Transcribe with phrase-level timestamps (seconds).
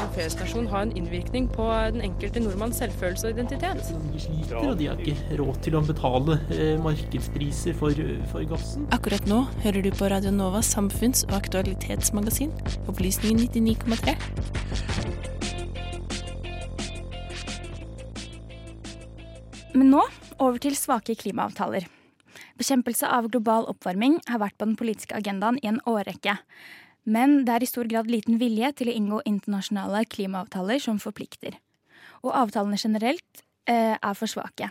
[0.00, 3.80] en feriestasjon ha en innvirkning på den enkelte nordmanns selvfølelse og identitet?
[4.12, 7.92] De sliter, og de har ikke råd til å betale eh, markedspriser for,
[8.32, 8.88] for gassen.
[8.96, 12.52] Akkurat nå hører du på Radio Novas samfunns- og aktualitetsmagasin,
[12.90, 14.16] Opplysningen 99,3.
[19.74, 20.02] Men nå
[20.40, 21.86] over til svake klimaavtaler.
[22.60, 26.34] Bekjempelse av global oppvarming har vært på den politiske agendaen i en årrekke.
[27.04, 31.56] Men det er i stor grad liten vilje til å inngå internasjonale klimaavtaler som forplikter.
[32.20, 34.68] Og avtalene generelt eh, er for svake.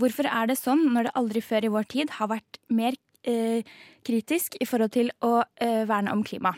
[0.00, 2.96] Hvorfor er det sånn når det aldri før i vår tid har vært mer
[3.28, 3.66] eh,
[4.06, 6.54] kritisk i forhold til å eh, verne om klima?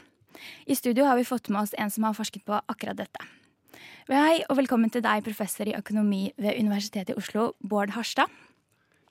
[0.67, 3.27] I studio har vi fått med oss en som har forsket på akkurat dette.
[4.11, 8.31] Hei, og velkommen til deg, professor i økonomi ved Universitetet i Oslo, Bård Harstad.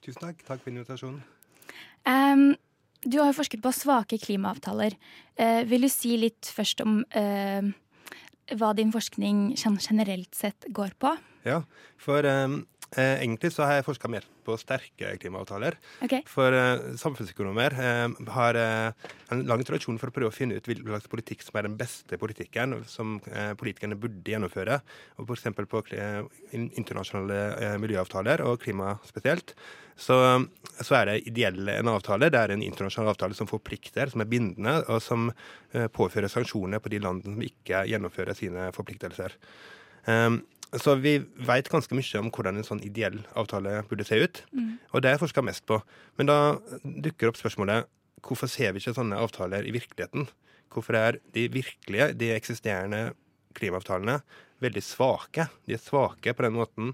[0.04, 0.42] Tusen takk.
[0.48, 1.22] Takk for invitasjonen.
[2.10, 2.56] Um,
[3.04, 4.96] du har jo forsket på svake klimaavtaler.
[5.36, 7.72] Eh, vil du si litt først om eh,
[8.58, 11.16] hva din forskning generelt sett går på?
[11.48, 11.64] Ja,
[12.02, 12.62] for um,
[12.98, 15.78] Eh, egentlig så har jeg forska mer på sterke klimaavtaler.
[16.04, 16.26] Okay.
[16.28, 20.68] For eh, samfunnsøkonomer eh, har eh, en lang tradisjon for å prøve å finne ut
[20.68, 24.82] hvilken slags politikk som er den beste politikken som eh, politikerne burde gjennomføre.
[25.24, 25.64] Og F.eks.
[25.72, 26.20] på eh,
[26.60, 29.56] internasjonale miljøavtaler, og klima spesielt,
[29.96, 30.20] så,
[30.82, 32.28] så, er det ideelle en avtale.
[32.34, 35.30] Det er en internasjonal avtale som forplikter, som er bindende, og som
[35.96, 39.38] påfører sanksjoner på de landene som ikke gjennomfører sine forpliktelser.
[40.10, 40.42] Um,
[40.80, 44.44] så vi veit ganske mye om hvordan en sånn ideell avtale burde se ut.
[44.56, 44.78] Mm.
[44.96, 45.82] Og det er forska mest på.
[46.20, 46.38] Men da
[46.84, 47.90] dukker opp spørsmålet
[48.24, 50.30] hvorfor ser vi ikke sånne avtaler i virkeligheten?
[50.72, 53.02] Hvorfor er de virkelige, de eksisterende
[53.58, 54.22] klimaavtalene
[54.64, 55.50] veldig svake?
[55.68, 56.94] De er svake på den måten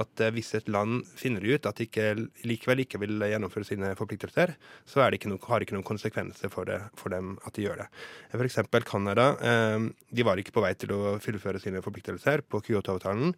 [0.00, 2.06] at eh, hvis et land finner ut at de ikke,
[2.46, 4.54] likevel ikke vil gjennomføre sine forpliktelser,
[4.88, 7.84] så det noe, har det ikke noen konsekvenser for, det, for, dem at de gjør
[7.84, 7.88] det.
[8.34, 8.60] F.eks.
[8.88, 9.28] Canada.
[9.38, 13.34] Eh, de var ikke på vei til å fullføre sine forpliktelser på Kyoto-avtalen.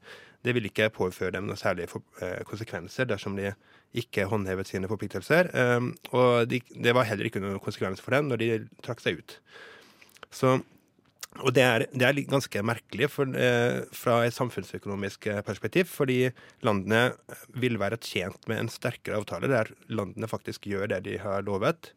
[0.47, 3.53] Det ville ikke påføre dem noen særlige eh, konsekvenser dersom de
[3.97, 5.48] ikke håndhevet sine forpliktelser.
[6.13, 8.48] og de, det var heller ikke noen konsekvenser for dem når de
[8.85, 9.36] trakk seg ut.
[10.29, 10.59] Så
[11.42, 16.30] og det er, det er ganske merkelig for, eh, fra et samfunnsøkonomisk eh, perspektiv, fordi
[16.67, 17.11] landene
[17.61, 21.92] vil være tjent med en sterkere avtale der landene faktisk gjør det de har lovet.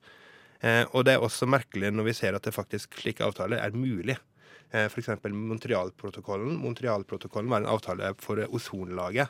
[0.62, 3.76] Eh, og det er også merkelig når vi ser at det faktisk slike avtaler er
[3.76, 4.18] mulig.
[4.72, 5.10] Eh, F.eks.
[5.32, 9.28] Montrealprotokollen var en avtale for ozonlaget.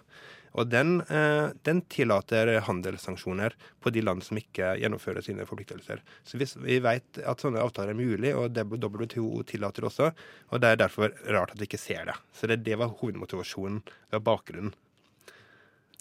[0.57, 6.01] Og den, eh, den, tillater handelssanksjoner på de land som ikke gjennomfører sine forpliktelser.
[6.23, 10.11] Så hvis vi vet at sånne avtaler er mulig, og WTO tillater det også,
[10.49, 12.17] og det er derfor rart at vi ikke ser det.
[12.33, 14.73] Så det, det var hovedmotivasjonen ved bakgrunnen.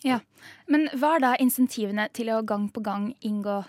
[0.07, 0.21] Ja,
[0.71, 3.65] Men hva er da insentivene til å gang på gang inngå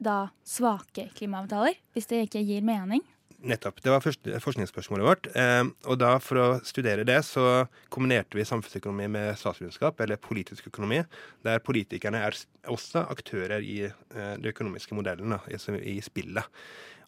[0.00, 3.02] da svake klimaavtaler, hvis det ikke gir mening?
[3.38, 3.78] Nettopp.
[3.82, 5.28] Det var forskningsspørsmålet vårt.
[5.38, 10.66] Eh, og da For å studere det så kombinerte vi samfunnsøkonomi med statsvitenskap, eller politisk
[10.72, 11.04] økonomi,
[11.46, 16.50] der politikerne er også aktører i eh, de økonomiske modellene, i, spillet.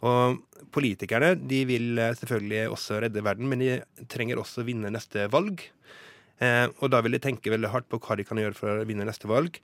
[0.06, 0.38] Og
[0.72, 5.66] politikerne de vil eh, selvfølgelig også redde verden, men de trenger også vinne neste valg.
[6.40, 9.04] Og da vil de tenke veldig hardt på hva de kan gjøre for å vinne
[9.04, 9.58] neste valg.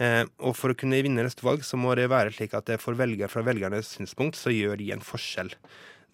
[0.00, 2.96] Eh, og for å kunne vinne neste valg, så må det være slik at for
[2.96, 5.52] velger, fra velgernes synspunkt så gjør de en forskjell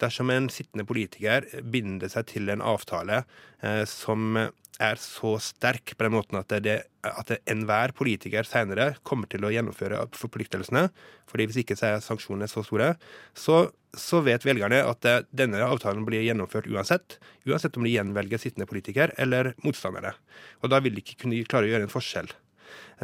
[0.01, 3.23] dersom en sittende politiker binder seg til en avtale
[3.61, 4.37] eh, som
[4.79, 9.51] er så sterk på den måten at, det, at enhver politiker senere kommer til å
[9.51, 10.85] gjennomføre forpliktelsene,
[11.29, 12.93] fordi hvis ikke så er sanksjonene så store,
[13.35, 18.69] så, så vet velgerne at denne avtalen blir gjennomført uansett, uansett om de gjenvelger sittende
[18.69, 20.15] politiker eller motstandere.
[20.63, 22.31] Og da vil de ikke kunne klare å gjøre en forskjell.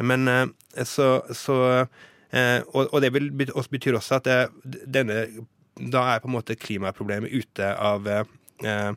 [0.08, 0.46] Men eh,
[0.88, 1.58] så, så
[2.32, 4.32] eh, og, det betyr også at
[4.64, 5.26] denne
[5.76, 8.10] da er på en måte klimaproblemet ute av
[8.64, 8.96] Uh,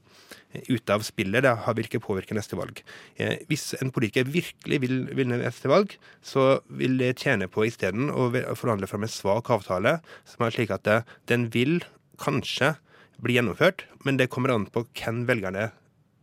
[0.71, 1.43] ute av spillet.
[1.43, 2.77] Det har ikke påvirke neste valg.
[3.19, 8.07] Uh, hvis en politiker virkelig vil vinne neste valg, så vil det tjene på isteden
[8.07, 11.81] å forhandle fram en svak avtale, som er slik at det, den vil
[12.23, 12.77] kanskje
[13.19, 15.73] bli gjennomført, men det kommer an på hvem velgerne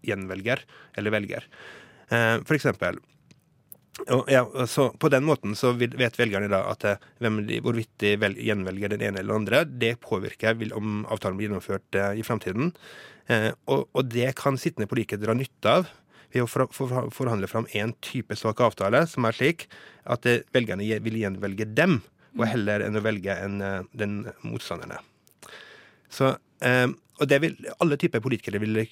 [0.08, 0.64] gjenvelger
[0.96, 1.44] eller velger.
[2.08, 3.02] Uh, for eksempel
[4.28, 8.36] ja, så På den måten så vet velgerne da at eh, de, hvorvidt de vel,
[8.36, 12.74] gjenvelger den ene eller den andre, det påvirker om avtalen blir gjennomført eh, i framtiden.
[13.32, 15.88] Eh, og, og, det kan sittende politikere dra nytte av
[16.34, 19.66] ved å for, for, forhandle fram en type svak avtale som er slik
[20.04, 22.00] at eh, velgerne vil gjenvelge dem,
[22.36, 22.50] og mm.
[22.52, 25.00] heller enn å velge en, eh, den motstanderne.
[26.12, 26.88] Så eh,
[27.20, 28.82] og det vil, Alle typer politikere vil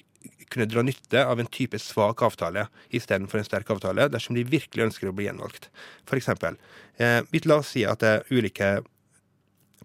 [0.49, 4.87] kunne dra nytte av en type svak avtale istedenfor en sterk avtale, dersom de virkelig
[4.89, 5.69] ønsker å bli gjenvalgt.
[6.15, 6.57] Eksempel,
[6.97, 8.79] eh, la oss si at er ulike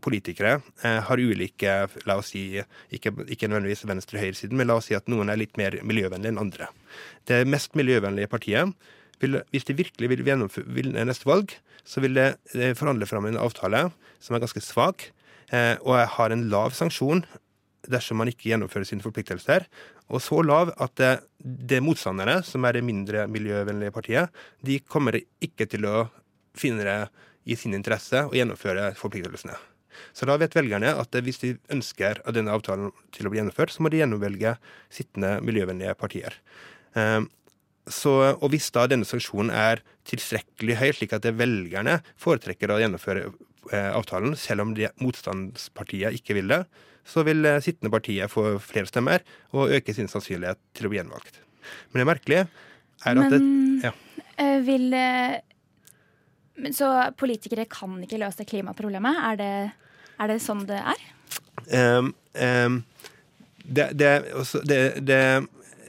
[0.00, 1.74] politikere eh, har ulike
[2.08, 2.44] La oss si
[2.90, 5.76] ikke, ikke nødvendigvis venstre- og høyresiden, men la oss si at noen er litt mer
[5.84, 6.70] miljøvennlige enn andre.
[7.28, 8.72] Det mest miljøvennlige partiet,
[9.20, 11.52] vil, hvis de virkelig vil vinne neste valg,
[11.84, 13.90] så vil det eh, forhandle fram en avtale
[14.20, 15.10] som er ganske svak,
[15.52, 17.24] eh, og har en lav sanksjon
[17.92, 19.66] dersom man ikke gjennomfører sine forpliktelser.
[20.10, 25.20] Og så lav at det, det motstanderne, som er det mindre miljøvennlige partiet, de kommer
[25.20, 25.96] ikke til å
[26.58, 27.00] finne det
[27.50, 29.56] i sin interesse å gjennomføre forpliktelsene.
[30.16, 33.84] Så da vet velgerne at hvis de ønsker denne avtalen til å bli gjennomført, så
[33.84, 34.54] må de gjennomvelge
[34.92, 36.36] sittende miljøvennlige partier.
[36.98, 37.28] Ehm,
[37.90, 43.24] så, og hvis da denne sanksjonen er tilstrekkelig høy, slik at velgerne foretrekker å gjennomføre
[43.72, 46.62] eh, avtalen, selv om motstandspartiet ikke vil det,
[47.06, 49.24] så vil eh, sittende partiet få flere stemmer
[49.56, 51.40] og øke sin sannsynlighet til å bli gjenvalgt.
[51.92, 52.46] Men det merkelige
[53.04, 53.92] er at Men det, ja.
[54.36, 55.40] eh, vil eh,
[56.76, 59.22] Så politikere kan ikke løse klimaproblemet?
[59.30, 59.54] Er det,
[60.20, 61.06] er det sånn det er?
[61.70, 62.82] Um, um,
[63.64, 64.10] det, det,
[64.66, 65.22] det, det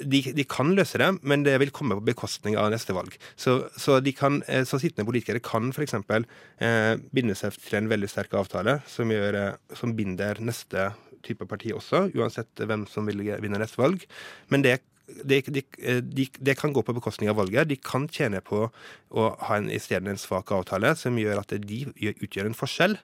[0.03, 3.15] de, de, kan løse det, men det vil komme på bekostning av neste valg.
[3.39, 5.98] Så, så, kan, eh, så sittende politikere kan f.eks.
[5.98, 10.92] Eh, binde seg til en veldig sterk avtale som, gjør, eh, som binder neste
[11.25, 14.07] type parti også, uansett hvem som vil vinne neste valg.
[14.53, 14.80] Men det
[15.12, 15.62] det, de,
[16.01, 17.68] de, de, kan gå på bekostning av valget.
[17.68, 21.51] De kan tjene på å ha en, i stedet en svak avtale som gjør at
[21.65, 21.81] de
[22.13, 22.95] utgjør en forskjell.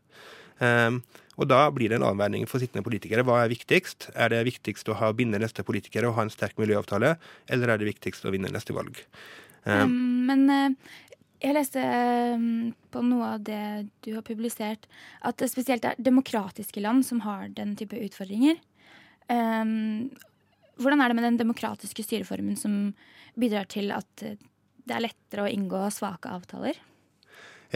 [0.59, 1.01] Um,
[1.37, 3.25] og da blir det en avveining for sittende politikere.
[3.27, 4.09] Hva er viktigst?
[4.17, 7.15] Er det viktigst å ha binde neste politikere og ha en sterk miljøavtale,
[7.53, 8.97] eller er det viktigst å vinne neste valg?
[9.67, 10.95] Um, men uh,
[11.43, 11.83] jeg leste
[12.89, 13.61] på noe av det
[14.01, 14.87] du har publisert,
[15.21, 18.57] at det spesielt er demokratiske land som har den type utfordringer.
[19.27, 22.79] Hvordan er det med den demokratiske styreformen som
[23.37, 26.79] bidrar til at det er lettere å inngå svake avtaler?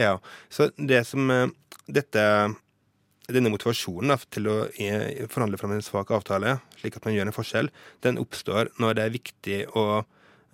[0.00, 0.16] Ja,
[0.48, 1.46] så det som uh,
[1.86, 2.24] dette
[3.30, 4.56] denne motivasjonen til å
[5.30, 7.70] forhandle fram en svak avtale, slik at man gjør en forskjell,
[8.02, 9.86] den oppstår når det er viktig å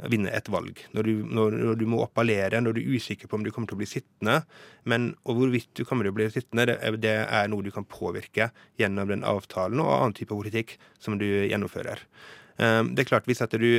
[0.06, 0.78] vinne et valg.
[0.94, 3.70] Når du, når, når du må appellere, når du er usikker på om du kommer
[3.70, 4.36] til å bli sittende.
[4.88, 7.86] Men og hvorvidt du kommer til å bli sittende, det, det er noe du kan
[7.88, 12.04] påvirke gjennom den avtalen og annen type politikk som du gjennomfører.
[12.58, 13.70] Um, det er klart, hvis at du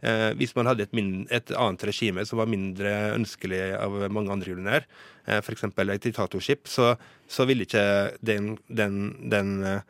[0.00, 0.92] Eh, hvis man hadde et,
[1.34, 4.86] et, annet regime som var mindre ønskelig av mange andre grunner,
[5.26, 5.64] eh, f.eks.
[5.66, 6.92] et diktatorskip, så,
[7.26, 9.00] så ville ikke den, den,
[9.32, 9.80] den, eh,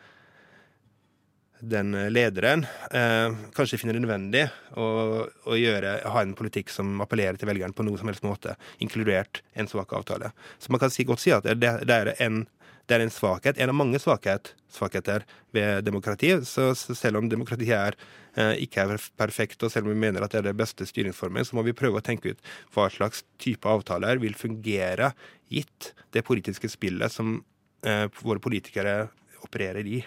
[1.60, 4.46] den lederen eh, kanskje finne det nødvendig
[4.80, 4.88] å,
[5.28, 9.42] å gjøre, ha en politikk som appellerer til velgeren på noe som helst måte, inkludert
[9.58, 10.32] en svak avtale.
[10.56, 12.46] Så man kan si, godt si at det, det er en
[12.88, 16.30] det er en svakhet, en av mange svakhet, svakheter ved demokrati.
[16.48, 17.96] Så, selv om demokratiet er,
[18.34, 21.44] eh, ikke er perfekt, og selv om vi mener at det er det beste styringsformen,
[21.44, 22.40] så må vi prøve å tenke ut
[22.74, 25.12] hva slags type avtaler vil fungere
[25.52, 27.42] gitt det politiske spillet som
[27.84, 29.10] eh, våre politikere
[29.44, 30.00] opererer i.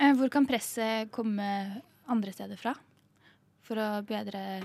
[0.00, 1.46] Eh, hvor kan presset komme
[2.08, 2.74] andre steder fra
[3.64, 4.64] for å bedre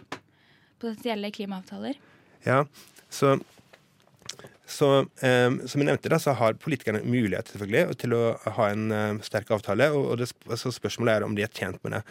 [0.80, 2.00] potensielle klimaavtaler?
[2.48, 2.64] Ja,
[3.12, 3.36] så
[4.70, 4.90] så
[5.26, 8.24] eh, som jeg nevnte, da, så har politikerne mulighet selvfølgelig til å
[8.60, 9.90] ha en eh, sterk avtale.
[9.96, 12.04] Og, og det, altså spørsmålet er om de er tjent med det.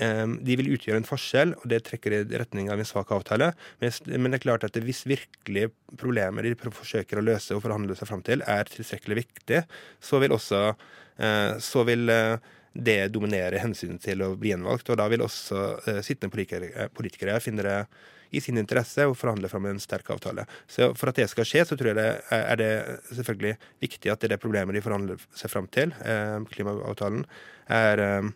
[0.00, 3.50] Eh, de vil utgjøre en forskjell, og det trekker i retning av en svak avtale.
[3.82, 5.70] Men, men det er klart at hvis virkelig
[6.00, 9.64] problemer de forsøker å løse og forhandle seg fram til, er tilstrekkelig viktig,
[10.04, 14.90] så vil også eh, så vil eh, det dominerer hensynet til å bli gjenvalgt.
[14.92, 17.78] Og da vil også eh, sittende politikere, politikere finne det
[18.30, 20.46] i sin interesse å forhandle fram en sterk avtale.
[20.70, 22.72] Så For at det skal skje, så tror jeg det er det
[23.10, 27.24] selvfølgelig viktig at det er det problemet de forhandler seg fram til, eh, klimaavtalen,
[27.68, 28.30] er, eh,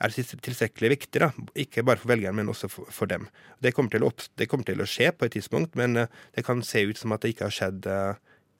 [0.00, 1.20] er tilstrekkelig viktig.
[1.20, 3.28] da, Ikke bare for velgerne, men også for, for dem.
[3.62, 6.62] Det kommer, å, det kommer, til å, skje på et tidspunkt, men eh, det kan
[6.62, 7.86] se ut som at det ikke har skjedd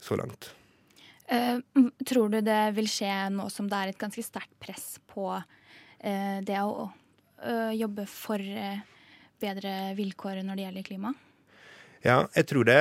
[0.01, 0.53] så langt.
[1.27, 1.59] Uh,
[2.07, 6.39] tror du det vil skje nå som det er et ganske sterkt press på uh,
[6.47, 8.43] det å uh, jobbe for
[9.43, 11.15] bedre vilkår når det gjelder klima?
[12.07, 12.77] Ja, jeg tror det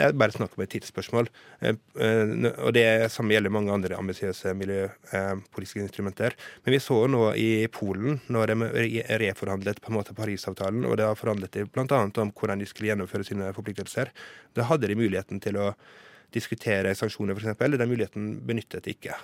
[0.00, 1.28] er bare snakk om et tidsspørsmål.
[1.60, 2.30] Eh, eh,
[2.64, 6.36] og det samme gjelder mange andre ambisiøse miljøpolitiske instrumenter.
[6.64, 8.70] Men vi så nå i Polen, når de
[9.20, 12.04] reforhandlet på en måte Parisavtalen, og da forhandlet de bl.a.
[12.06, 14.14] om hvordan de skulle gjennomføre sine forpliktelser.
[14.56, 15.72] Da hadde de muligheten til å
[16.34, 17.60] diskutere sanksjoner, f.eks.
[17.60, 19.16] Den muligheten benyttet ikke.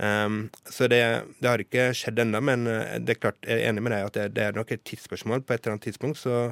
[0.00, 1.00] Um, så det,
[1.40, 4.06] det, har ikke skjedd ennå, men eh, det er klart, jeg er enig med deg
[4.06, 5.42] at det, det, er nok et tidsspørsmål.
[5.44, 6.46] På et eller annet tidspunkt så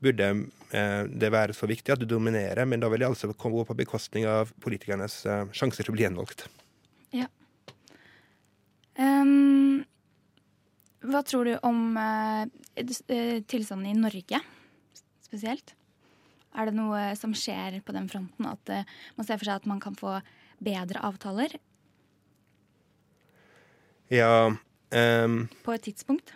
[0.00, 0.28] burde
[0.72, 3.76] eh, det være så viktig at du dominerer, men da vil det altså gå på
[3.76, 6.46] bekostning av politikernes eh, sjanser til å bli gjenvalgt.
[7.12, 7.28] Ja.
[8.98, 9.84] Um,
[11.04, 12.46] hva tror du om eh,
[13.46, 14.40] tilstanden i Norge
[15.28, 15.76] spesielt?
[16.58, 19.70] Er det noe som skjer på den fronten, at uh, man ser for seg at
[19.70, 20.18] man kan få
[20.64, 21.54] bedre avtaler?
[24.10, 26.32] Ja um, på et tidspunkt?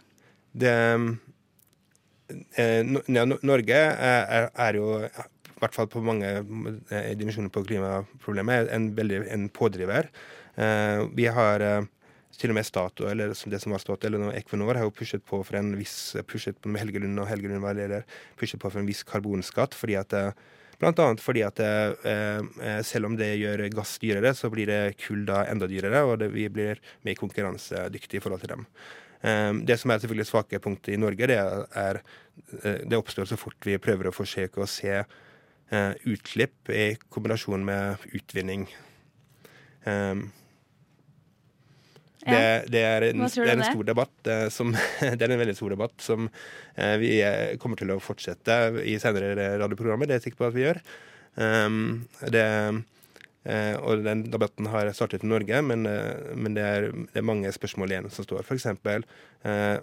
[0.53, 0.73] det
[2.61, 6.29] eh, ja, Norge er, er, er jo, i hvert fall på mange
[6.91, 10.11] eh, dimensjoner på klimaproblemet, en, veldig, en pådriver.
[10.57, 11.83] Eh, vi har eh,
[12.39, 15.43] til og med Statoil, eller det som var Statoil, eller Equinor, har jo pushet på
[15.45, 18.07] for en viss pushet på med Helgelund og Helgelund var leder,
[18.41, 19.75] pushet på for en viss karbonskatt.
[19.79, 20.33] fordi at eh,
[20.83, 24.97] Blant annet fordi at eh, eh, selv om det gjør gass dyrere, så blir det
[24.99, 28.67] kull da enda dyrere, og det, vi blir mer konkurransedyktige i forhold til dem.
[29.23, 32.03] Eh, Det som er selvfølgelig svake punktet i Norge, det er
[32.63, 35.03] det oppstår så fort vi prøver å forsøke å se
[36.09, 38.67] utslipp i kombinasjon med utvinning.
[42.23, 44.71] Det, det, er en, det er en stor debatt eh, som
[45.19, 48.95] Det er en veldig stor debatt som eh, vi eh, kommer til å fortsette i
[49.03, 50.07] senere radioprogrammer.
[50.07, 50.81] Det er jeg sikker på at vi gjør.
[51.33, 52.45] Um, det,
[53.81, 55.89] og den debatten har startet i Norge, men,
[56.37, 58.45] men det, er, det er mange spørsmål igjen som står.
[58.55, 59.07] Eksempel
[59.49, 59.81] eh,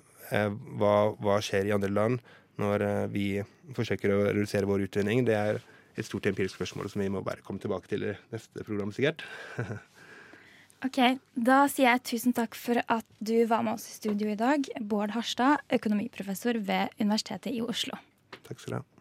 [0.80, 2.22] hva, hva skjer i andre land
[2.62, 3.42] når vi
[3.76, 5.26] forsøker å redusere vår utvinning?
[5.28, 5.60] Det er
[6.00, 9.26] et stort empirisk spørsmål som vi må bare komme tilbake til i neste program, sikkert.
[10.80, 11.00] Ok,
[11.36, 14.64] Da sier jeg tusen takk for at du var med oss i studio i dag.
[14.80, 18.00] Bård Harstad, økonomiprofessor ved Universitetet i Oslo.
[18.48, 18.99] Takk skal du ha.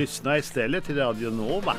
[0.00, 1.76] Lyssna istället till Radio Nova.